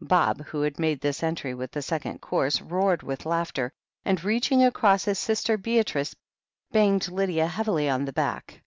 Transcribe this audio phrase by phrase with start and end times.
[0.00, 3.70] Bob, who had made his entry with the second course, roared with laughter,
[4.02, 6.16] and, reaching across his sister Beatrice,,
[6.72, 8.62] banged Lydia heavily on the back.